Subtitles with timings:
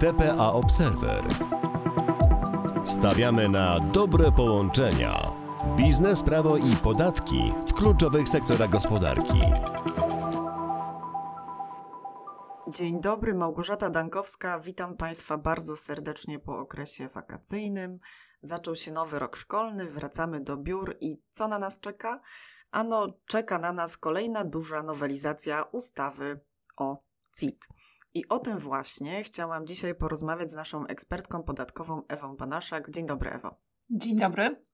[0.00, 1.24] TPA Observer.
[2.84, 5.32] Stawiamy na dobre połączenia.
[5.76, 9.40] Biznes, prawo i podatki w kluczowych sektorach gospodarki.
[12.68, 14.60] Dzień dobry, Małgorzata Dankowska.
[14.60, 17.98] Witam Państwa bardzo serdecznie po okresie wakacyjnym.
[18.42, 22.20] Zaczął się nowy rok szkolny, wracamy do biur i co na nas czeka?
[22.70, 26.40] Ano, czeka na nas kolejna duża nowelizacja ustawy
[26.76, 27.02] o
[27.36, 27.68] CIT.
[28.14, 32.90] I o tym właśnie chciałam dzisiaj porozmawiać z naszą ekspertką podatkową Ewą Banaszak.
[32.90, 33.60] Dzień dobry, Ewo.
[33.90, 34.64] Dzień dobry.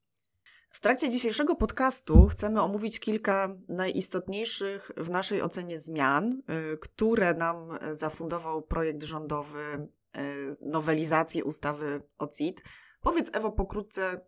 [0.71, 7.79] W trakcie dzisiejszego podcastu chcemy omówić kilka najistotniejszych w naszej ocenie zmian, y, które nam
[7.93, 12.63] zafundował projekt rządowy y, nowelizacji ustawy o CIT.
[13.01, 14.27] Powiedz, Ewo, pokrótce,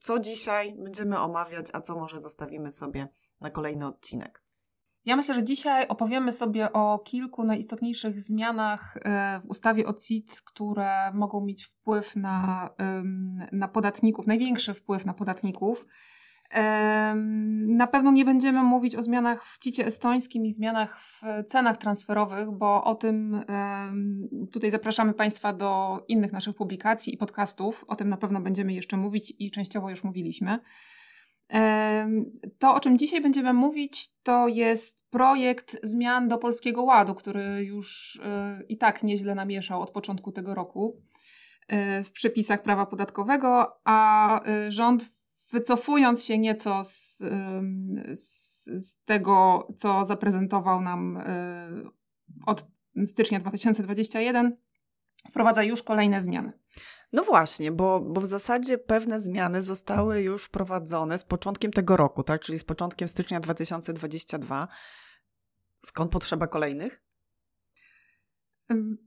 [0.00, 3.08] co dzisiaj będziemy omawiać, a co może zostawimy sobie
[3.40, 4.43] na kolejny odcinek.
[5.04, 10.42] Ja myślę, że dzisiaj opowiemy sobie o kilku najistotniejszych zmianach e, w ustawie o CIT,
[10.44, 12.70] które mogą mieć wpływ na,
[13.52, 15.86] na podatników, największy wpływ na podatników.
[17.66, 22.50] Na pewno nie będziemy mówić o zmianach w CIT estońskim i zmianach w cenach transferowych,
[22.50, 23.44] bo o tym
[24.52, 27.84] tutaj zapraszamy Państwa do innych naszych publikacji i podcastów.
[27.88, 30.58] O tym na pewno będziemy jeszcze mówić i częściowo już mówiliśmy.
[32.58, 38.20] To, o czym dzisiaj będziemy mówić, to jest projekt zmian do Polskiego Ładu, który już
[38.24, 41.02] e, i tak nieźle namieszał od początku tego roku
[41.68, 45.04] e, w przepisach prawa podatkowego, a e, rząd
[45.52, 47.18] wycofując się nieco z,
[48.14, 51.18] z, z tego, co zaprezentował nam
[52.46, 52.66] od
[53.06, 54.56] stycznia 2021,
[55.28, 56.52] wprowadza już kolejne zmiany.
[57.14, 62.22] No właśnie, bo, bo w zasadzie pewne zmiany zostały już wprowadzone z początkiem tego roku,
[62.22, 62.40] tak?
[62.40, 64.68] Czyli z początkiem stycznia 2022.
[65.86, 67.02] Skąd potrzeba kolejnych?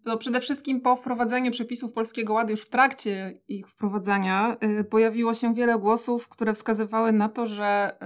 [0.05, 5.33] No przede wszystkim po wprowadzeniu przepisów Polskiego Ładu, już w trakcie ich wprowadzania, y, pojawiło
[5.33, 7.97] się wiele głosów, które wskazywały na to, że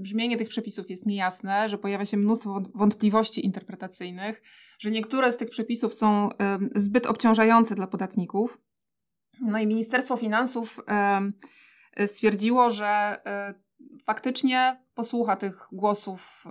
[0.00, 4.42] brzmienie tych przepisów jest niejasne, że pojawia się mnóstwo wątpliwości interpretacyjnych,
[4.78, 6.28] że niektóre z tych przepisów są
[6.74, 8.58] zbyt obciążające dla podatników.
[9.40, 10.80] No i Ministerstwo Finansów
[12.06, 13.54] stwierdziło, że e,
[14.04, 16.44] faktycznie posłucha tych głosów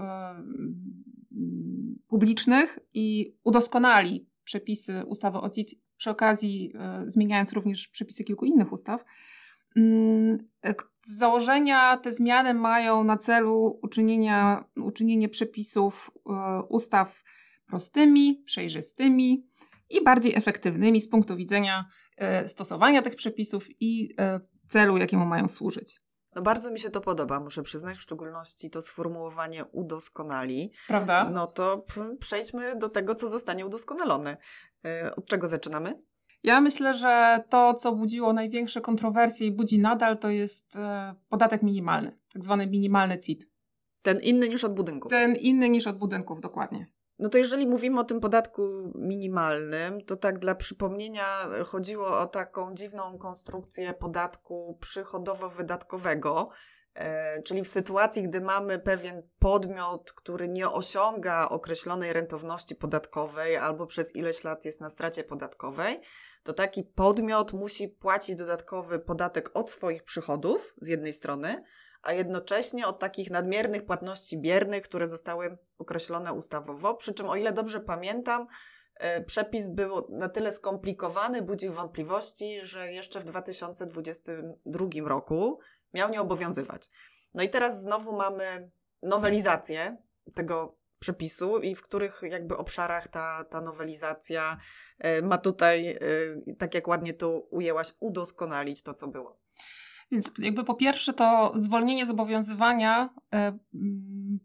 [2.08, 8.72] publicznych i udoskonali przepisy ustawy o CIT, przy okazji e, zmieniając również przepisy kilku innych
[8.72, 9.06] ustaw.
[9.76, 10.38] Mm,
[11.06, 17.24] z założenia te zmiany mają na celu uczynienia, uczynienie przepisów e, ustaw
[17.66, 19.48] prostymi, przejrzystymi
[19.90, 22.09] i bardziej efektywnymi z punktu widzenia E,
[22.48, 26.00] stosowania tych przepisów i e, celu, jakiemu mają służyć.
[26.36, 30.72] No bardzo mi się to podoba, muszę przyznać, w szczególności to sformułowanie udoskonali.
[30.88, 31.30] Prawda?
[31.30, 31.86] No to
[32.20, 34.38] przejdźmy do tego, co zostanie udoskonalone.
[34.86, 36.02] E, od czego zaczynamy?
[36.44, 40.78] Ja myślę, że to, co budziło największe kontrowersje i budzi nadal, to jest
[41.30, 43.44] podatek minimalny, tak zwany minimalny CIT.
[44.02, 45.10] Ten inny niż od budynków.
[45.10, 46.88] Ten inny niż od budynków, dokładnie.
[47.20, 51.26] No to jeżeli mówimy o tym podatku minimalnym, to tak dla przypomnienia
[51.66, 56.48] chodziło o taką dziwną konstrukcję podatku przychodowo-wydatkowego,
[56.94, 63.88] e, czyli w sytuacji, gdy mamy pewien podmiot, który nie osiąga określonej rentowności podatkowej albo
[63.88, 66.00] przez ileś lat jest na stracie podatkowej,
[66.44, 71.64] to taki podmiot musi płacić dodatkowy podatek od swoich przychodów z jednej strony,
[72.02, 76.96] a jednocześnie od takich nadmiernych płatności biernych, które zostały określone ustawowo.
[76.96, 78.48] Przy czym, o ile dobrze pamiętam,
[78.96, 85.60] e, przepis był na tyle skomplikowany, budził wątpliwości, że jeszcze w 2022 roku
[85.94, 86.90] miał nie obowiązywać.
[87.34, 88.72] No i teraz znowu mamy
[89.02, 89.98] nowelizację
[90.36, 94.58] tego przepisu i w których jakby obszarach ta, ta nowelizacja
[95.00, 95.98] e, ma tutaj, e,
[96.58, 99.39] tak jak ładnie tu ujęłaś, udoskonalić to, co było.
[100.12, 103.58] Więc jakby po pierwsze to zwolnienie zobowiązywania e,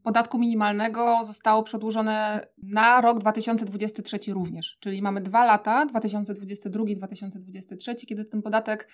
[0.03, 4.77] podatku minimalnego zostało przedłużone na rok 2023 również.
[4.81, 8.89] Czyli mamy dwa lata, 2022-2023, kiedy ten podatek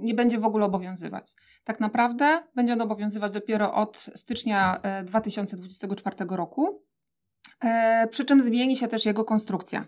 [0.00, 1.34] nie będzie w ogóle obowiązywać.
[1.64, 6.84] Tak naprawdę będzie on obowiązywać dopiero od stycznia 2024 e, roku,
[7.60, 9.86] e, przy czym zmieni się też jego konstrukcja.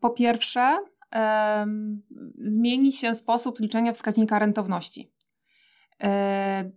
[0.00, 0.78] Po pierwsze,
[2.38, 5.12] zmieni się sposób liczenia wskaźnika rentowności.
[6.02, 6.70] E,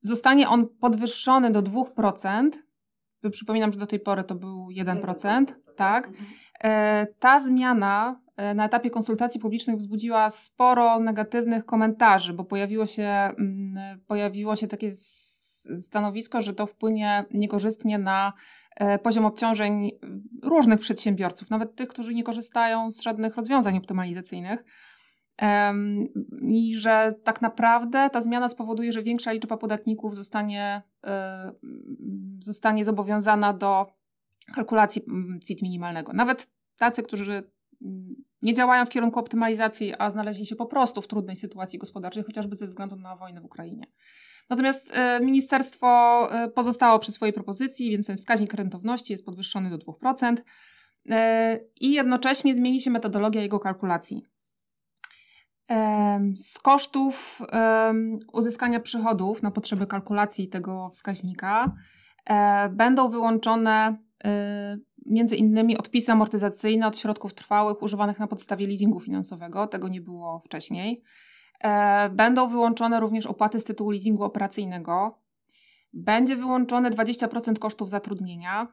[0.00, 2.50] zostanie on podwyższony do 2%.
[3.30, 5.44] Przypominam, że do tej pory to był 1%.
[5.76, 6.06] Tak.
[6.06, 6.26] Mhm.
[6.64, 13.08] E, ta zmiana e, na etapie konsultacji publicznych wzbudziła sporo negatywnych komentarzy, bo pojawiło się,
[13.08, 14.92] mm, pojawiło się takie
[15.80, 18.32] stanowisko, że to wpłynie niekorzystnie na
[19.02, 19.90] poziom obciążeń
[20.42, 24.64] różnych przedsiębiorców, nawet tych, którzy nie korzystają z żadnych rozwiązań optymalizacyjnych.
[26.40, 31.52] I że tak naprawdę ta zmiana spowoduje, że większa liczba podatników zostanie, e,
[32.40, 33.86] zostanie zobowiązana do
[34.54, 36.12] kalkulacji mm, CIT minimalnego.
[36.12, 37.32] Nawet tacy, którzy
[37.82, 42.22] mm, nie działają w kierunku optymalizacji, a znaleźli się po prostu w trudnej sytuacji gospodarczej,
[42.22, 43.86] chociażby ze względu na wojnę w Ukrainie.
[44.50, 45.88] Natomiast e, ministerstwo
[46.30, 50.36] e, pozostało przy swojej propozycji, więc ten wskaźnik rentowności jest podwyższony do 2%
[51.80, 54.22] i jednocześnie zmieni się metodologia jego kalkulacji.
[56.36, 57.42] Z kosztów
[58.32, 61.72] uzyskania przychodów na potrzeby kalkulacji tego wskaźnika
[62.24, 69.00] e, będą wyłączone e, między innymi odpisy amortyzacyjne od środków trwałych używanych na podstawie leasingu
[69.00, 69.66] finansowego.
[69.66, 71.02] Tego nie było wcześniej.
[71.64, 75.18] E, będą wyłączone również opłaty z tytułu leasingu operacyjnego.
[75.92, 78.72] Będzie wyłączone 20% kosztów zatrudnienia,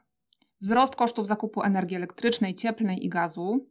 [0.62, 3.68] wzrost kosztów zakupu energii elektrycznej, cieplnej i gazu,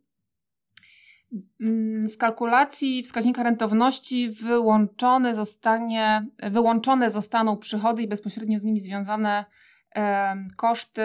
[1.60, 9.44] Mm, z kalkulacji wskaźnika rentowności wyłączone, zostanie, wyłączone zostaną przychody i bezpośrednio z nimi związane
[9.96, 11.02] e, koszty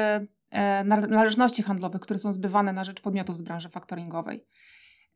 [0.49, 4.45] e, należności handlowych, które są zbywane na rzecz podmiotów z branży faktoringowej.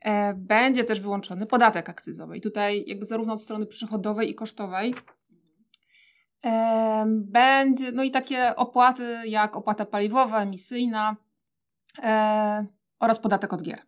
[0.04, 2.38] E, będzie też wyłączony podatek akcyzowy.
[2.38, 4.96] I tutaj jakby zarówno od strony przychodowej i kosztowej
[6.46, 11.16] e, będzie, no i takie opłaty jak opłata paliwowa, emisyjna
[12.04, 12.66] e,
[13.00, 13.82] oraz podatek od gier.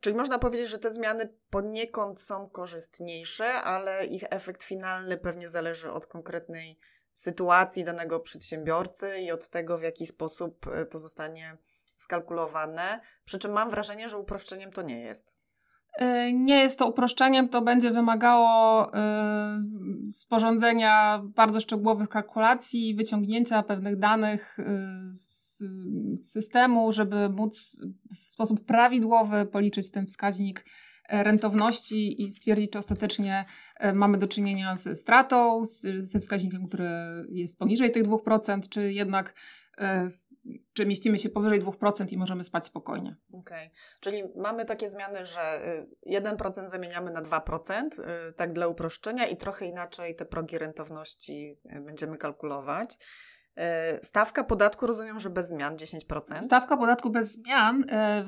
[0.00, 5.92] Czyli można powiedzieć, że te zmiany poniekąd są korzystniejsze, ale ich efekt finalny pewnie zależy
[5.92, 6.78] od konkretnej
[7.12, 11.58] sytuacji danego przedsiębiorcy i od tego, w jaki sposób to zostanie
[12.00, 13.00] skalkulowane.
[13.24, 15.40] Przy czym mam wrażenie, że uproszczeniem to nie jest.
[15.98, 23.98] E, nie jest to uproszczeniem, to będzie wymagało y, sporządzenia bardzo szczegółowych kalkulacji, wyciągnięcia pewnych
[23.98, 24.64] danych y,
[25.14, 25.62] z,
[26.30, 27.80] systemu, żeby móc
[28.26, 30.64] w sposób prawidłowy policzyć ten wskaźnik
[31.08, 33.44] rentowności i stwierdzić, czy ostatecznie
[33.94, 35.62] mamy do czynienia ze stratą,
[36.00, 36.90] ze wskaźnikiem, który
[37.28, 39.34] jest poniżej tych 2%, czy jednak
[40.72, 43.16] czy mieścimy się powyżej 2% i możemy spać spokojnie.
[43.32, 43.70] Okej, okay.
[44.00, 45.60] czyli mamy takie zmiany, że
[46.06, 47.82] 1% y, zamieniamy na 2%,
[48.28, 52.98] y, tak dla uproszczenia i trochę inaczej te progi rentowności y, będziemy kalkulować.
[54.02, 56.42] Stawka podatku rozumiem, że bez zmian 10%.
[56.42, 57.84] Stawka podatku bez zmian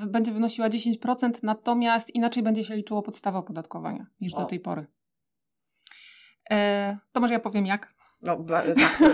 [0.07, 4.39] będzie wynosiła 10%, natomiast inaczej będzie się liczyło podstawa opodatkowania niż o.
[4.39, 4.85] do tej pory.
[7.11, 7.93] to może ja powiem jak.
[8.23, 9.09] No, tak, to,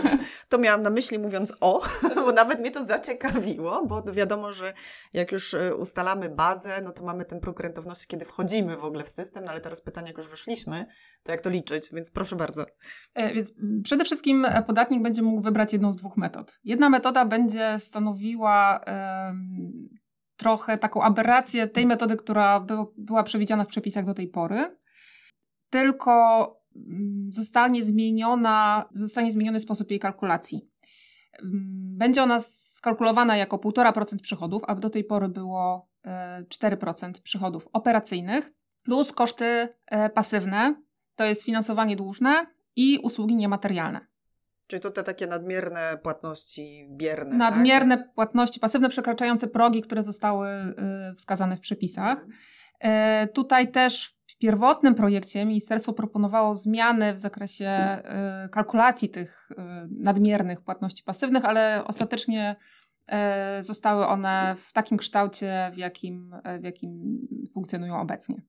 [0.49, 1.81] to, miałam na myśli mówiąc o,
[2.25, 4.73] bo nawet mnie to zaciekawiło, bo wiadomo, że
[5.13, 9.03] jak już e, ustalamy bazę, no to mamy ten próg rentowności, kiedy wchodzimy w ogóle
[9.03, 10.85] w system, no ale teraz pytanie, jak już weszliśmy,
[11.23, 12.65] to jak to liczyć, więc proszę bardzo.
[13.13, 13.53] E, więc
[13.83, 16.59] przede wszystkim e, podatnik będzie mógł wybrać jedną z dwóch metod.
[16.63, 18.81] Jedna metoda będzie stanowiła
[20.37, 24.77] trochę taką aberrację tej metody, która by, była przewidziana w przepisach do tej pory,
[25.69, 26.58] tylko
[27.29, 30.69] zostanie zmieniona, zostanie zmieniony sposób jej kalkulacji.
[31.43, 32.39] Mm, będzie ona
[32.79, 38.51] skalkulowana jako 1,5% przychodów, a do tej pory było 4% e, przychodów operacyjnych,
[38.83, 40.75] plus koszty e, pasywne,
[41.15, 42.45] to jest finansowanie dłużne
[42.75, 44.07] i usługi niematerialne.
[44.67, 47.37] Czyli to te takie nadmierne płatności bierne.
[47.37, 48.13] Nadmierne tak?
[48.13, 50.73] płatności pasywne przekraczające progi, które zostały e,
[51.17, 52.25] wskazane w przepisach.
[53.33, 57.97] Tutaj też w pierwotnym projekcie ministerstwo proponowało zmiany w zakresie
[58.45, 59.55] y, kalkulacji tych y,
[59.91, 62.55] nadmiernych płatności pasywnych, ale ostatecznie
[63.59, 67.19] y, zostały one w takim kształcie, w jakim, w jakim
[67.53, 68.41] funkcjonują obecnie.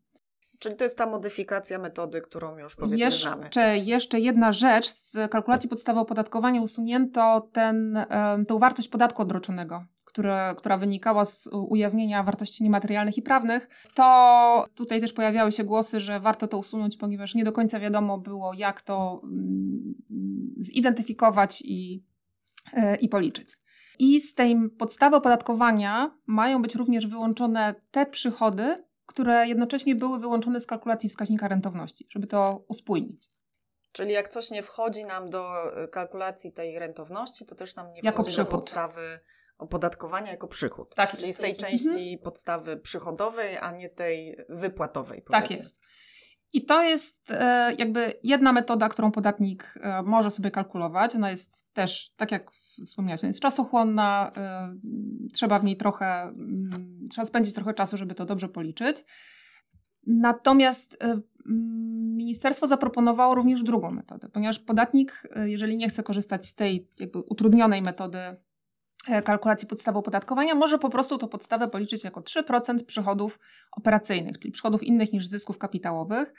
[0.58, 3.78] Czyli to jest ta modyfikacja metody, którą już powiedzmy jeszcze, znamy.
[3.78, 4.88] Jeszcze jedna rzecz.
[4.88, 8.06] Z kalkulacji podstawy opodatkowania usunięto ten,
[8.48, 15.00] tę wartość podatku odroczonego które, która wynikała z ujawnienia wartości niematerialnych i prawnych, to tutaj
[15.00, 18.82] też pojawiały się głosy, że warto to usunąć, ponieważ nie do końca wiadomo było, jak
[18.82, 19.94] to mm,
[20.58, 22.04] zidentyfikować i,
[22.72, 23.58] e, i policzyć.
[23.98, 30.60] I z tej podstawy opodatkowania mają być również wyłączone te przychody, które jednocześnie były wyłączone
[30.60, 33.30] z kalkulacji wskaźnika rentowności, żeby to uspójnić.
[33.92, 38.00] Czyli jak coś nie wchodzi nam do e, kalkulacji tej rentowności, to też nam nie
[38.02, 38.50] jako wchodzi przychód.
[38.50, 39.20] do podstawy
[39.60, 40.94] opodatkowania jako przychód.
[40.94, 42.18] Tak Czyli z tej części mhm.
[42.18, 45.22] podstawy przychodowej, a nie tej wypłatowej.
[45.22, 45.56] Tak powiedzmy.
[45.56, 45.80] Tak jest.
[46.52, 51.14] I to jest e, jakby jedna metoda, którą podatnik e, może sobie kalkulować.
[51.14, 52.50] Ona jest też, tak jak
[52.86, 54.74] wspomniałeś, jest czasochłonna, e,
[55.32, 59.04] trzeba w niej trochę, mm, trzeba spędzić trochę czasu, żeby to dobrze policzyć.
[60.06, 61.22] Natomiast mm,
[62.16, 67.82] ministerstwo zaproponowało również drugą metodę, ponieważ podatnik, jeżeli nie chce korzystać z tej jakby utrudnionej
[67.82, 68.18] metody
[69.24, 73.38] kalkulacji podstawy opodatkowania, może po prostu to podstawę policzyć jako 3% przychodów
[73.72, 76.32] operacyjnych, czyli przychodów innych niż zysków kapitałowych.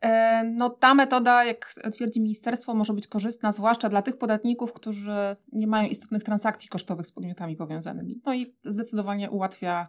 [0.00, 5.36] E, no, ta metoda, jak twierdzi ministerstwo, może być korzystna, zwłaszcza dla tych podatników, którzy
[5.52, 8.20] nie mają istotnych transakcji kosztowych z podmiotami powiązanymi.
[8.26, 9.88] No i zdecydowanie ułatwia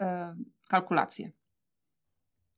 [0.00, 0.36] e,
[0.68, 1.30] kalkulację.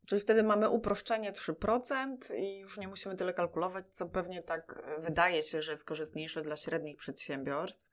[0.07, 5.01] Czyli wtedy mamy uproszczenie 3% i już nie musimy tyle kalkulować, co pewnie tak e,
[5.01, 7.88] wydaje się, że jest korzystniejsze dla średnich przedsiębiorstw,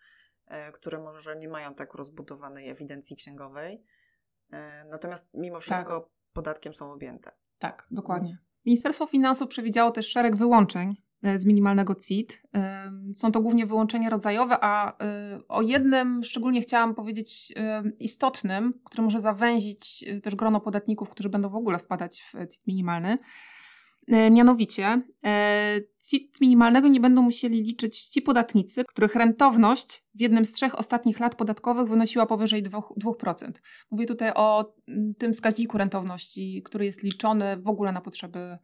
[0.74, 3.84] które może nie mają tak rozbudowanej ewidencji księgowej.
[4.90, 6.10] Natomiast mimo wszystko tak.
[6.34, 7.32] podatkiem są objęte.
[7.60, 8.46] Tak, dokładnie.
[8.66, 12.42] Ministerstwo Finansów przewidziało też szereg wyłączeń e, z minimalnego CIT.
[12.56, 17.54] E, są to głównie wyłączenia rodzajowe, a e, o jednym szczególnie chciałam powiedzieć
[18.00, 23.18] istotnym, który może zawęzić też grono podatników, którzy będą w ogóle wpadać w CIT minimalny.
[24.08, 30.46] E, mianowicie e, CIT minimalnego nie będą musieli liczyć ci podatnicy, których rentowność w jednym
[30.46, 33.52] z trzech ostatnich lat podatkowych wynosiła powyżej 2%.
[33.92, 38.58] Mówię tutaj o mm, tym wskaźniku rentowności, który jest liczony w ogóle na potrzeby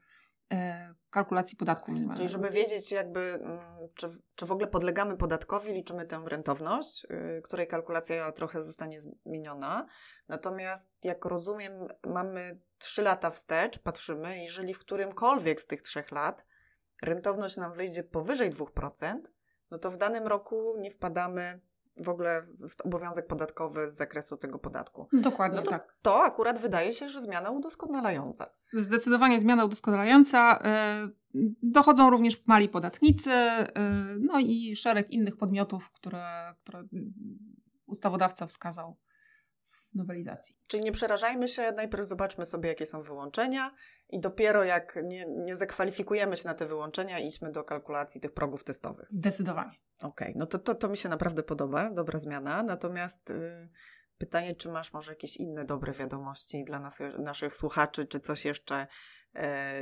[0.54, 2.18] e, kalkulacji podatku minimalnego.
[2.18, 3.60] Czyli żeby wiedzieć jakby, mm,
[3.96, 7.06] czy, czy w ogóle podlegamy podatkowi, liczymy tę rentowność,
[7.38, 9.86] y, której kalkulacja trochę zostanie zmieniona.
[10.28, 16.46] Natomiast jak rozumiem, mamy 3 lata wstecz, patrzymy, jeżeli w którymkolwiek z tych trzech lat
[17.02, 19.16] rentowność nam wyjdzie powyżej 2%,
[19.72, 21.60] no to w danym roku nie wpadamy
[22.04, 22.48] w ogóle
[22.84, 25.08] obowiązek podatkowy z zakresu tego podatku.
[25.14, 25.96] Dokładnie no to, tak.
[26.02, 28.50] To akurat wydaje się, że zmiana udoskonalająca.
[28.74, 30.60] Zdecydowanie zmiana udoskonalająca.
[30.64, 31.08] E,
[31.64, 33.70] dochodzą również mali podatnicy, e,
[34.20, 36.84] no i szereg innych podmiotów, które, które
[37.86, 38.98] ustawodawca wskazał
[39.94, 40.56] nowelizacji.
[40.68, 43.72] Czyli nie przerażajmy się, najpierw zobaczmy sobie, jakie są wyłączenia
[44.10, 48.64] i dopiero jak nie, nie zakwalifikujemy się na te wyłączenia, idźmy do kalkulacji tych progów
[48.64, 49.08] testowych.
[49.12, 49.80] Zdecydowanie.
[50.02, 52.64] Okej, okay, no to, to, to mi się naprawdę podoba, dobra zmiana.
[52.64, 53.70] Natomiast y,
[54.18, 58.88] pytanie, czy masz może jakieś inne dobre wiadomości dla nas, naszych słuchaczy, czy coś jeszcze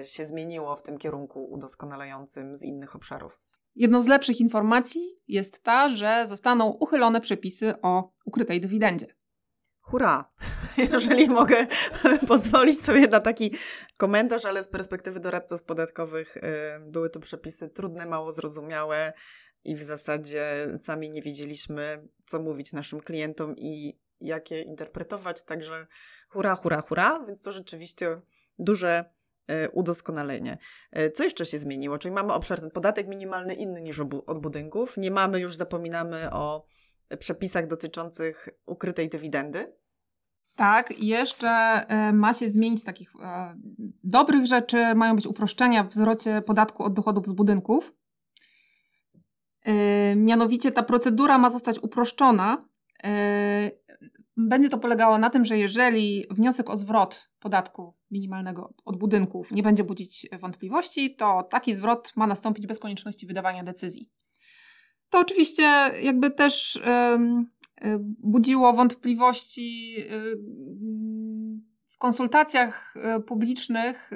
[0.02, 3.40] y, się zmieniło w tym kierunku udoskonalającym z innych obszarów?
[3.76, 9.20] Jedną z lepszych informacji jest ta, że zostaną uchylone przepisy o ukrytej dywidendzie
[9.92, 10.32] hurra,
[10.92, 11.68] jeżeli mogę
[12.28, 13.56] pozwolić sobie na taki
[13.98, 16.42] komentarz, ale z perspektywy doradców podatkowych y,
[16.80, 19.14] były to przepisy trudne, mało zrozumiałe
[19.64, 25.88] i w zasadzie sami nie wiedzieliśmy, co mówić naszym klientom i jak je interpretować, także
[26.30, 28.22] hurra, hurra, hurra, więc to rzeczywiście
[28.60, 29.06] duże
[29.66, 30.58] y, udoskonalenie.
[30.98, 31.98] Y, co jeszcze się zmieniło?
[31.98, 34.98] Czyli mamy obszar ten podatek minimalny inny niż od budynków.
[34.98, 36.66] Nie mamy już, zapominamy o
[37.18, 39.79] przepisach dotyczących ukrytej dywidendy.
[40.60, 43.56] Tak, jeszcze e, ma się zmienić takich e,
[44.04, 47.96] dobrych rzeczy, mają być uproszczenia w wzrocie podatku od dochodów z budynków.
[49.64, 52.58] E, mianowicie ta procedura ma zostać uproszczona.
[54.38, 59.64] Będzie to polegało na tym, że jeżeli wniosek o zwrot podatku minimalnego od budynków nie
[59.64, 64.10] będzie budzić wątpliwości, to taki zwrot ma nastąpić bez konieczności wydawania decyzji.
[65.10, 66.80] To oczywiście jakby też
[68.20, 70.38] budziło wątpliwości y,
[71.88, 74.12] w konsultacjach y, publicznych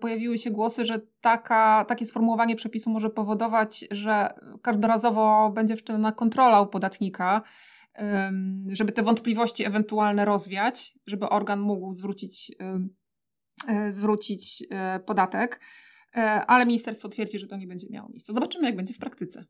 [0.00, 4.28] pojawiły się głosy, że taka, takie sformułowanie przepisu może powodować, że
[4.62, 7.42] każdorazowo będzie wszczęta kontrola u podatnika,
[8.68, 12.52] żeby te wątpliwości ewentualne rozwiać, żeby organ mógł zwrócić,
[13.90, 14.64] zwrócić
[15.06, 15.60] podatek.
[16.46, 18.32] Ale ministerstwo twierdzi, że to nie będzie miało miejsca.
[18.32, 19.44] Zobaczymy, jak będzie w praktyce.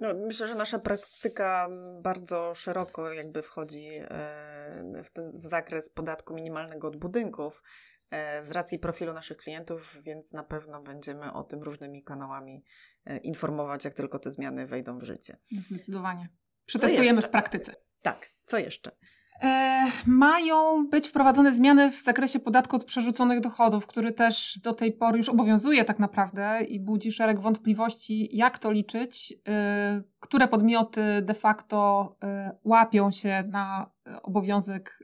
[0.00, 1.68] No, myślę, że nasza praktyka
[2.02, 7.62] bardzo szeroko jakby wchodzi e, w ten zakres podatku minimalnego od budynków
[8.10, 12.64] e, z racji profilu naszych klientów, więc na pewno będziemy o tym różnymi kanałami
[13.04, 15.36] e, informować, jak tylko te zmiany wejdą w życie.
[15.60, 16.28] Zdecydowanie.
[16.66, 17.74] Przetestujemy w praktyce.
[18.02, 18.96] Tak, co jeszcze?
[19.42, 24.92] E, mają być wprowadzone zmiany w zakresie podatku od przerzuconych dochodów, który też do tej
[24.92, 31.22] pory już obowiązuje tak naprawdę i budzi szereg wątpliwości, jak to liczyć, e, które podmioty
[31.22, 33.90] de facto e, łapią się na
[34.22, 34.98] obowiązek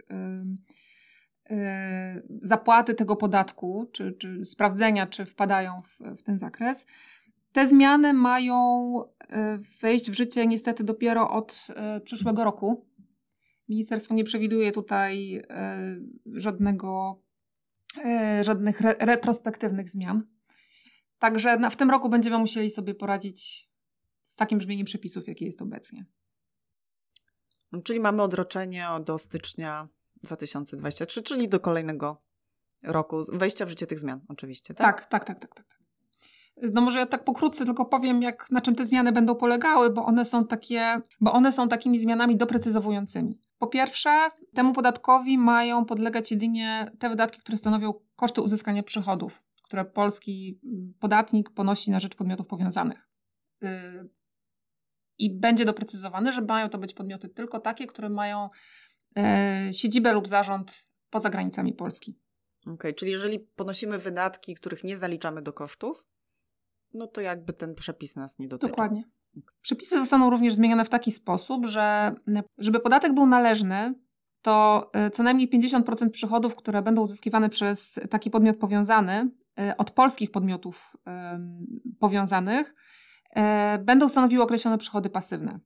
[2.43, 6.87] zapłaty tego podatku, czy, czy sprawdzenia, czy wpadają w, w ten zakres.
[7.53, 8.57] Te zmiany mają
[9.83, 11.67] wejść w życie niestety dopiero od
[12.05, 12.87] przyszłego roku
[13.73, 17.21] Ministerstwo nie przewiduje tutaj e, żadnego,
[18.05, 20.23] e, żadnych re, retrospektywnych zmian.
[21.19, 23.71] Także w tym roku będziemy musieli sobie poradzić
[24.23, 26.05] z takim brzmieniem przepisów, jakie jest obecnie.
[27.85, 29.89] Czyli mamy odroczenie do stycznia
[30.23, 32.23] 2023, czyli do kolejnego
[32.83, 34.75] roku wejścia w życie tych zmian, oczywiście.
[34.75, 35.67] Tak, tak, tak, tak, tak.
[35.69, 35.83] tak.
[36.73, 40.05] No może ja tak pokrótce tylko powiem, jak, na czym te zmiany będą polegały, bo
[40.05, 43.39] one są takie, bo one są takimi zmianami doprecyzowującymi.
[43.63, 49.85] Po pierwsze, temu podatkowi mają podlegać jedynie te wydatki, które stanowią koszty uzyskania przychodów, które
[49.85, 50.61] polski
[51.01, 53.09] podatnik ponosi na rzecz podmiotów powiązanych.
[53.65, 53.69] Y,
[55.19, 58.49] I będzie doprecyzowane, że mają to być podmioty tylko takie, które mają
[59.17, 62.21] e, siedzibę lub zarząd poza granicami Polski.
[62.63, 66.05] Okej, okay, czyli jeżeli ponosimy wydatki, których nie zaliczamy do kosztów,
[66.95, 68.71] no to jakby ten przepis nas nie dotyczy.
[68.71, 69.05] Dokładnie.
[69.63, 72.15] Przepisy zostaną również zmienione w taki sposób, że
[72.59, 73.95] żeby podatek był należny,
[74.43, 79.91] to e, co najmniej 50% przychodów, które będą uzyskiwane przez taki podmiot powiązany e, od
[79.91, 80.97] polskich podmiotów
[81.99, 82.75] powiązanych,
[83.37, 85.61] e, będą stanowiły określone przychody pasywne.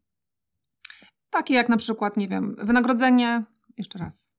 [1.30, 3.44] Takie jak na przykład, nie wiem, wynagrodzenie,
[3.78, 4.30] jeszcze raz,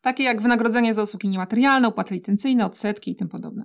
[0.00, 3.64] takie jak wynagrodzenie za usługi niematerialne, opłaty licencyjne, odsetki i tym podobne.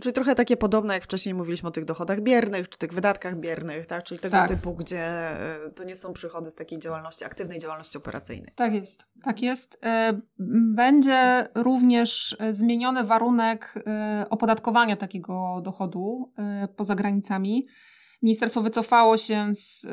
[0.00, 3.86] Czyli trochę takie podobne, jak wcześniej mówiliśmy o tych dochodach biernych, czy tych wydatkach biernych,
[3.86, 4.04] tak?
[4.04, 4.48] Czyli tego tak.
[4.48, 8.52] typu, gdzie e, to nie są przychody z takiej działalności, aktywnej działalności operacyjnej.
[8.54, 9.78] Tak jest, tak jest.
[9.84, 10.20] E,
[10.74, 13.74] będzie również e, zmieniony warunek
[14.30, 16.32] opodatkowania takiego dochodu
[16.76, 17.66] poza granicami.
[18.22, 19.86] Ministerstwo wycofało się z,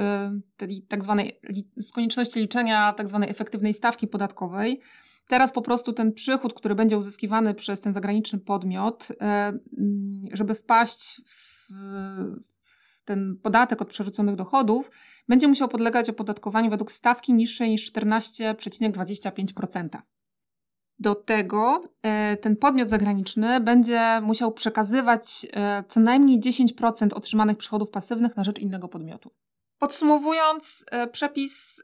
[0.58, 1.40] tej tak zwanej,
[1.78, 4.82] z konieczności liczenia tak zwanej efektywnej stawki podatkowej
[5.30, 9.60] Teraz po prostu ten przychód, który będzie uzyskiwany przez ten zagraniczny podmiot, e, mm,
[10.34, 11.70] żeby wpaść w
[13.06, 14.92] ten podatek od przerzuconych dochodów,
[15.28, 20.02] będzie musiał podlegać opodatkowaniu według stawki niższej niż 14,25%.
[21.00, 27.90] Do tego e, ten podmiot zagraniczny będzie musiał przekazywać e, co najmniej 10% otrzymanych przychodów
[27.90, 29.32] pasywnych na rzecz innego podmiotu.
[29.80, 31.84] Podsumowując, przepis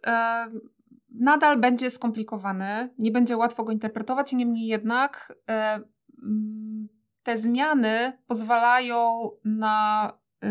[1.20, 5.80] nadal będzie skomplikowany, nie będzie łatwo go interpretować, niemniej jednak e,
[6.24, 6.88] mm,
[7.24, 10.12] te zmiany pozwalają na
[10.44, 10.50] e,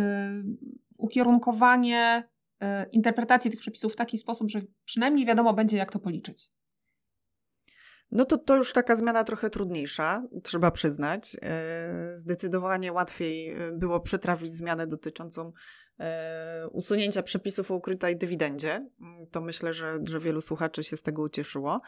[0.99, 2.29] ukierunkowanie
[2.61, 6.51] e, interpretacji tych przepisów w taki sposób, że przynajmniej wiadomo będzie, jak to policzyć.
[8.15, 11.37] No to to już taka zmiana trochę trudniejsza, trzeba przyznać.
[12.19, 15.53] Zdecydowanie łatwiej było przetrawić zmianę dotyczącą
[16.01, 18.73] E, usunięcia przepisów o ukrytej dywidendzie.
[19.01, 21.81] Mm, to myślę, że, że wielu słuchaczy się z tego ucieszyło.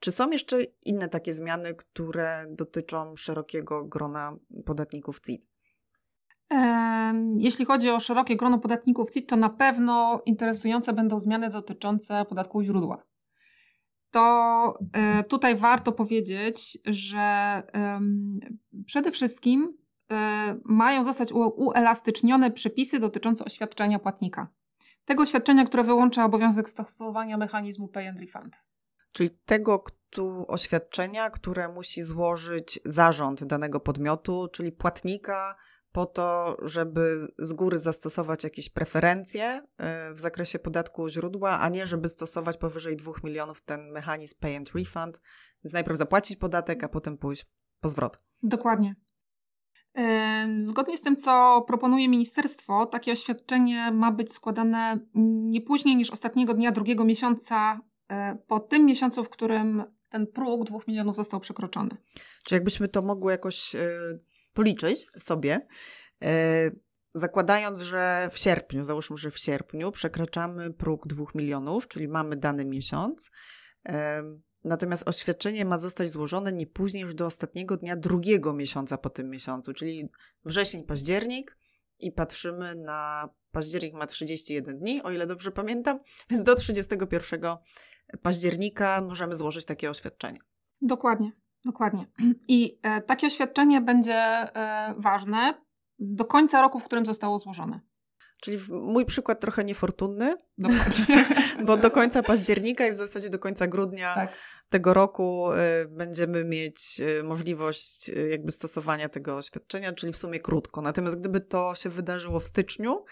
[0.00, 5.46] Czy są jeszcze inne takie zmiany, które dotyczą szerokiego grona podatników CIT?
[7.36, 12.62] Jeśli chodzi o szerokie grono podatników CIT, to na pewno interesujące będą zmiany dotyczące podatku
[12.62, 13.04] źródła.
[14.14, 17.62] To e, tutaj warto powiedzieć, że
[18.86, 24.48] przede wszystkim E, mają zostać uelastycznione przepisy dotyczące oświadczenia płatnika.
[25.04, 28.56] Tego oświadczenia, które wyłącza obowiązek stosowania mechanizmu pay and refund.
[29.12, 29.84] Czyli tego
[30.48, 35.54] oświadczenia, które musi złożyć zarząd danego podmiotu, czyli płatnika,
[35.94, 41.86] po to, żeby z góry zastosować jakieś preferencje e, w zakresie podatku źródła, a nie
[41.86, 45.20] żeby stosować powyżej 2 milionów ten mechanizm pay and refund.
[45.64, 47.46] Więc najpierw zapłacić podatek, a potem pójść
[47.80, 48.20] po zwrot.
[48.42, 48.94] Dokładnie.
[50.60, 56.54] Zgodnie z tym, co proponuje ministerstwo, takie oświadczenie ma być składane nie później niż ostatniego
[56.54, 61.96] dnia drugiego miesiąca e, po tym miesiącu, w którym ten próg dwóch milionów został przekroczony.
[62.44, 63.88] Czy jakbyśmy to mogły jakoś e,
[64.54, 65.66] policzyć sobie,
[66.22, 66.70] e,
[67.14, 72.64] zakładając, że w sierpniu, załóżmy, że w sierpniu przekraczamy próg dwóch milionów, czyli mamy dany
[72.64, 73.30] miesiąc,
[74.64, 79.30] Natomiast oświadczenie ma zostać złożone nie później niż do ostatniego dnia drugiego miesiąca po tym
[79.30, 80.08] miesiącu, czyli
[80.44, 81.58] wrzesień, październik
[81.98, 87.40] i patrzymy na październik ma 31 dni, o ile dobrze pamiętam, więc do 31
[88.22, 90.38] października możemy złożyć takie oświadczenie.
[90.82, 91.32] Dokładnie,
[91.64, 92.06] dokładnie.
[92.48, 95.54] I e, takie oświadczenie będzie e, ważne
[95.98, 97.80] do końca roku, w którym zostało złożone.
[98.42, 101.24] Czyli mój przykład trochę niefortunny, Dokładnie.
[101.66, 104.32] bo do końca października i w zasadzie do końca grudnia tak.
[104.68, 105.56] tego roku y,
[105.88, 110.82] będziemy mieć możliwość jakby stosowania tego oświadczenia, czyli w sumie krótko.
[110.82, 113.04] Natomiast gdyby to się wydarzyło w styczniu,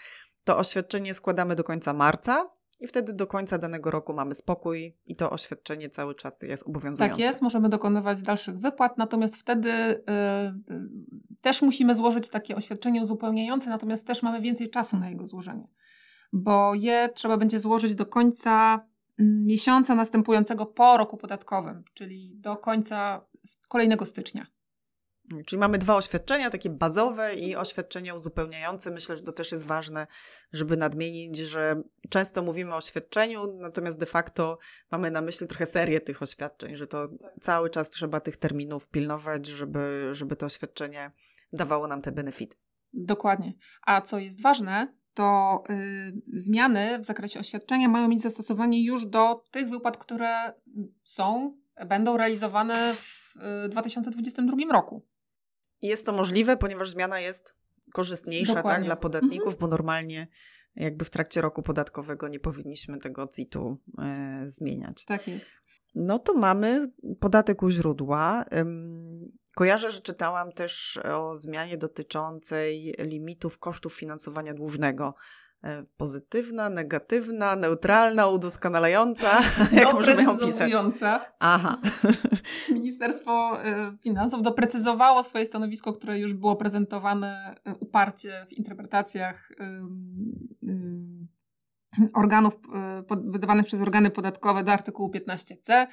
[0.43, 2.49] to oświadczenie składamy do końca marca,
[2.83, 7.09] i wtedy do końca danego roku mamy spokój i to oświadczenie cały czas jest obowiązujące.
[7.09, 13.69] Tak jest, możemy dokonywać dalszych wypłat, natomiast wtedy yy, też musimy złożyć takie oświadczenie uzupełniające,
[13.69, 15.67] natomiast też mamy więcej czasu na jego złożenie,
[16.33, 18.85] bo je trzeba będzie złożyć do końca
[19.19, 23.25] mm, miesiąca następującego po roku podatkowym, czyli do końca
[23.69, 24.52] kolejnego stycznia.
[25.45, 28.91] Czyli mamy dwa oświadczenia, takie bazowe i oświadczenia uzupełniające.
[28.91, 30.07] Myślę, że to też jest ważne,
[30.53, 34.57] żeby nadmienić, że często mówimy o oświadczeniu, natomiast de facto
[34.91, 37.09] mamy na myśli trochę serię tych oświadczeń, że to
[37.41, 41.11] cały czas trzeba tych terminów pilnować, żeby, żeby to oświadczenie
[41.53, 42.57] dawało nam te benefity.
[42.93, 43.53] Dokładnie.
[43.81, 49.43] A co jest ważne, to y, zmiany w zakresie oświadczenia mają mieć zastosowanie już do
[49.51, 50.53] tych wypłat, które
[51.03, 51.57] są,
[51.87, 55.12] będą realizowane w y, 2022 roku.
[55.83, 57.55] Jest to możliwe, ponieważ zmiana jest
[57.93, 59.59] korzystniejsza tak, dla podatników, mhm.
[59.59, 60.27] bo normalnie
[60.75, 65.05] jakby w trakcie roku podatkowego nie powinniśmy tego CIT-u e, zmieniać.
[65.05, 65.51] Tak jest.
[65.95, 68.45] No to mamy podatek u źródła.
[69.55, 75.15] Kojarzę, że czytałam też o zmianie dotyczącej limitów kosztów finansowania dłużnego.
[75.63, 79.41] E, pozytywna, negatywna, neutralna, udoskonalająca.
[79.71, 80.71] Jak możemy ją pisać?
[81.39, 81.81] Aha.
[82.69, 89.51] Ministerstwo e, Finansów doprecyzowało swoje stanowisko, które już było prezentowane e, uparcie w interpretacjach
[92.13, 92.53] organów
[93.09, 95.87] wydawanych przez organy podatkowe do artykułu 15c.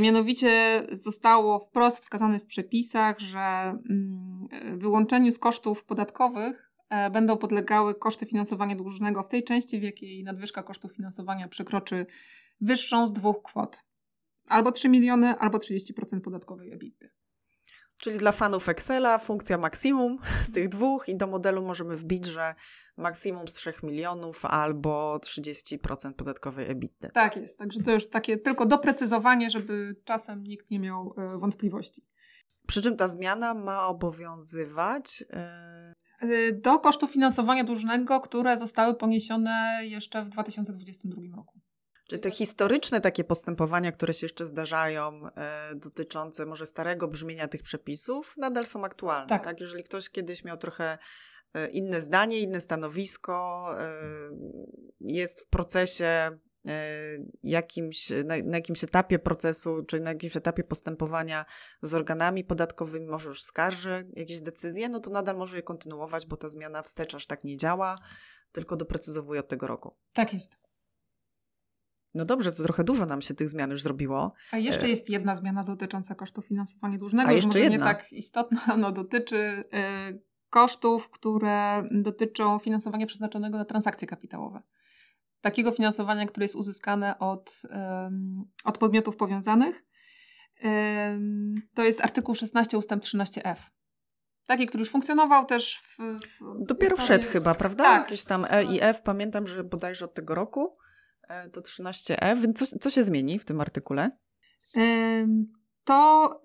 [0.00, 4.48] Mianowicie zostało wprost wskazane w przepisach, że mm,
[4.78, 6.67] wyłączeniu z kosztów podatkowych
[7.12, 12.06] będą podlegały koszty finansowania dłużnego w tej części, w jakiej nadwyżka kosztów finansowania przekroczy
[12.60, 13.78] wyższą z dwóch kwot.
[14.46, 17.06] Albo 3 miliony, albo 30% podatkowej EBITDA.
[17.98, 22.54] Czyli dla fanów Excela funkcja maksimum z tych dwóch i do modelu możemy wbić, że
[22.96, 27.08] maksimum z 3 milionów albo 30% podatkowej EBITDA.
[27.10, 32.06] Tak jest, także to już takie tylko doprecyzowanie, żeby czasem nikt nie miał e, wątpliwości.
[32.66, 36.07] Przy czym ta zmiana ma obowiązywać Y,
[36.52, 41.60] do kosztów finansowania dłużnego, które zostały poniesione jeszcze w 2022 roku.
[42.08, 47.62] Czy te historyczne takie postępowania, które się jeszcze zdarzają, e, dotyczące może starego brzmienia tych
[47.62, 49.26] przepisów, nadal są aktualne.
[49.26, 49.44] Tak.
[49.44, 49.60] tak?
[49.60, 50.98] Jeżeli ktoś kiedyś miał trochę
[51.54, 53.92] e, inne zdanie, inne stanowisko, e,
[55.00, 56.38] jest w procesie
[57.42, 61.44] jakimś, na, na, jakimś etapie procesu, czy na jakimś etapie postępowania
[61.82, 66.36] z organami podatkowymi, może już skarży jakieś decyzje, no to nadal może je kontynuować, bo
[66.36, 67.98] ta zmiana wstecz aż tak nie działa,
[68.52, 69.96] tylko doprecyzowuje od tego roku.
[70.12, 70.58] Tak jest.
[72.14, 74.32] No dobrze, to trochę dużo nam się tych zmian już zrobiło.
[74.50, 77.76] A jeszcze e, jest jedna zmiana dotycząca kosztów finansowania dłużnego, A jeszcze może jedna.
[77.76, 79.64] nie tak istotna, no dotyczy
[80.50, 84.62] kosztów, które dotyczą finansowania przeznaczonego na transakcje kapitałowe
[85.40, 87.62] takiego finansowania, które jest uzyskane od,
[88.64, 89.84] od podmiotów powiązanych.
[91.74, 93.56] To jest artykuł 16 ustęp 13f.
[94.46, 95.96] Taki, który już funkcjonował też w.
[95.98, 97.18] w Dopiero ustawie...
[97.18, 97.84] wszedł chyba, prawda?
[97.84, 98.02] Tak.
[98.02, 100.76] Jakieś tam E i F, pamiętam, że bodajże od tego roku
[101.28, 102.40] e, to 13F.
[102.40, 104.10] Więc co, co się zmieni w tym artykule?
[105.88, 106.42] To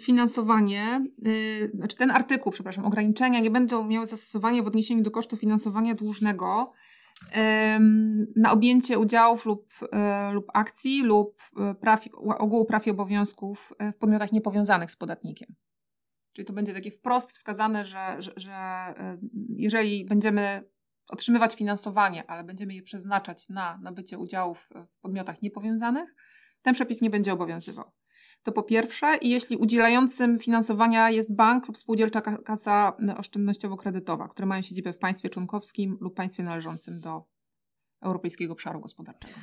[0.00, 5.36] finansowanie, y, znaczy ten artykuł, przepraszam, ograniczenia nie będą miały zastosowania w odniesieniu do kosztu
[5.36, 6.72] finansowania dłużnego
[8.36, 13.92] na objęcie udziałów lub, e, lub akcji lub e, praw, ogółu praw i obowiązków e,
[13.92, 15.54] w podmiotach niepowiązanych z podatnikiem.
[16.32, 18.94] Czyli to będzie takie wprost wskazane, że, że, że
[19.48, 20.70] jeżeli będziemy
[21.10, 26.14] otrzymywać finansowanie, ale będziemy je przeznaczać na nabycie udziałów w podmiotach niepowiązanych,
[26.62, 27.92] ten przepis nie będzie obowiązywał.
[28.42, 34.62] To po pierwsze, i jeśli udzielającym finansowania jest bank lub spółdzielcza kasa oszczędnościowo-kredytowa, które mają
[34.62, 37.24] siedzibę w państwie członkowskim lub państwie należącym do
[38.02, 39.34] Europejskiego Obszaru Gospodarczego.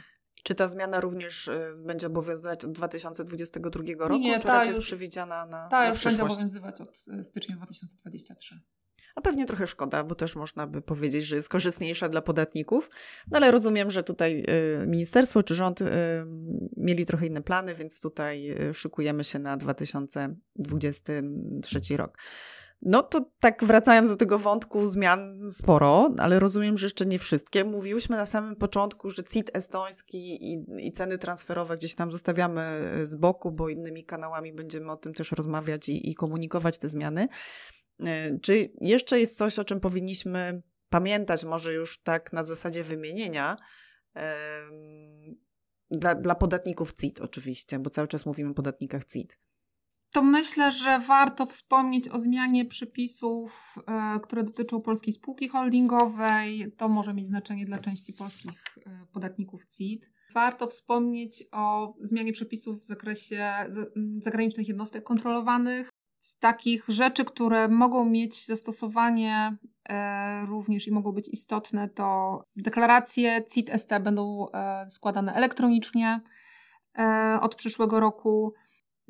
[0.44, 4.88] Czy ta zmiana również y, będzie obowiązywać od 2022 roku, nie, czy ta już, jest
[4.88, 8.62] przewidziana na Ta na już będzie obowiązywać od y, stycznia 2023.
[9.18, 12.90] A pewnie trochę szkoda, bo też można by powiedzieć, że jest korzystniejsza dla podatników.
[13.32, 14.44] No ale rozumiem, że tutaj
[14.84, 15.86] y, ministerstwo czy rząd y,
[16.78, 22.18] mieli trochę inne plany, więc tutaj y, szykujemy się na 2023 rok.
[22.82, 27.66] No to tak wracając do tego wątku zmian sporo, ale rozumiem, że jeszcze nie wszystkie.
[27.66, 32.62] Mówiłyśmy na samym początku, że CIT estoński i, i, ceny transferowe gdzieś tam zostawiamy
[33.04, 37.28] z boku, bo innymi kanałami będziemy o tym też rozmawiać i, i komunikować te zmiany.
[38.00, 43.58] E, czy jeszcze jest coś, o czym powinniśmy pamiętać, może już tak na zasadzie wymienienia,
[45.92, 49.38] dla, dla podatników CIT oczywiście, bo cały czas mówimy o podatnikach CIT?
[50.12, 56.72] To myślę, że warto wspomnieć o zmianie przepisów, e, które dotyczą polskiej spółki holdingowej.
[56.78, 60.10] To może mieć znaczenie dla części polskich e, podatników CIT.
[60.34, 63.54] Warto wspomnieć o zmianie przepisów w zakresie
[64.22, 69.58] zagranicznych jednostek kontrolowanych, z takich rzeczy, które mogą mieć zastosowanie
[69.90, 76.22] e, również i mogą być istotne, to deklaracje CIT-ST będą e, składane elektronicznie
[76.98, 78.54] e, od przyszłego roku.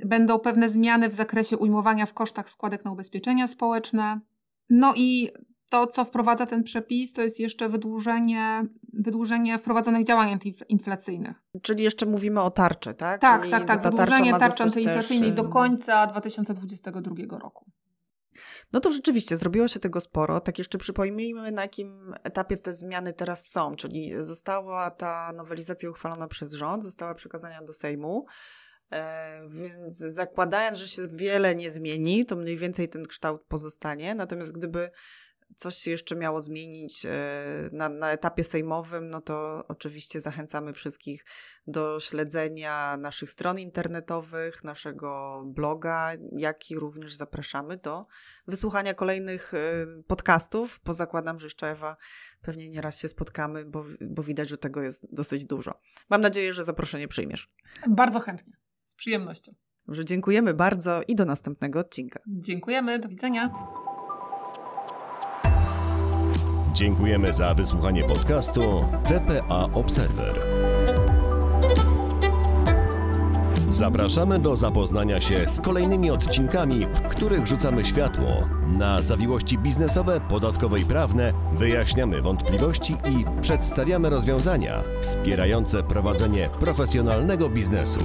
[0.06, 4.20] Będą pewne zmiany w zakresie ujmowania w kosztach składek na ubezpieczenia społeczne.
[4.70, 5.32] No i
[5.70, 11.44] to, co wprowadza ten przepis, to jest jeszcze wydłużenie, wydłużenie wprowadzonych działań antyinflacyjnych.
[11.62, 13.22] Czyli jeszcze mówimy o tarczy, tak?
[13.22, 13.84] Tak, Czyli tak, tak.
[13.84, 15.38] Wydłużenie tarczy antyinflacyjnej też...
[15.38, 17.66] do końca 2022 roku.
[18.74, 20.40] No to rzeczywiście zrobiło się tego sporo.
[20.40, 26.28] Tak jeszcze przypomnijmy, na jakim etapie te zmiany teraz są, czyli została ta nowelizacja uchwalona
[26.28, 28.26] przez rząd, została przekazana do Sejmu.
[28.92, 34.16] E, więc zakładając, że się wiele nie zmieni, to mniej więcej ten kształt pozostanie.
[34.16, 34.90] Natomiast gdyby
[35.56, 37.10] coś się jeszcze miało zmienić e,
[37.72, 41.26] na, na etapie sejmowym, no to oczywiście zachęcamy wszystkich
[41.68, 48.06] do śledzenia naszych stron internetowych, naszego bloga, jak i również zapraszamy do
[48.48, 51.98] wysłuchania kolejnych e, podcastów, bo zakładam, że jeszcze Ewa
[52.42, 55.80] pewnie nieraz się spotkamy, bo, bo widać, że tego jest dosyć dużo.
[56.10, 57.52] Mam nadzieję, że zaproszenie przyjmiesz.
[57.88, 58.54] Bardzo chętnie,
[58.86, 59.54] z przyjemnością.
[59.88, 62.20] Że dziękujemy bardzo i do następnego odcinka.
[62.28, 63.54] Dziękujemy, do widzenia.
[66.78, 68.62] Dziękujemy za wysłuchanie podcastu
[69.04, 70.36] TPA Observer.
[73.70, 78.28] Zapraszamy do zapoznania się z kolejnymi odcinkami, w których rzucamy światło
[78.68, 88.00] na zawiłości biznesowe, podatkowe i prawne, wyjaśniamy wątpliwości i przedstawiamy rozwiązania wspierające prowadzenie profesjonalnego biznesu.